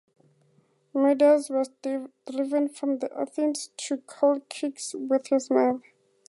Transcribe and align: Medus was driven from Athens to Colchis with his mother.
Medus 0.95 1.51
was 1.51 1.69
driven 2.25 2.67
from 2.69 2.97
Athens 3.15 3.69
to 3.77 3.97
Colchis 3.97 4.95
with 4.95 5.27
his 5.27 5.51
mother. 5.51 5.79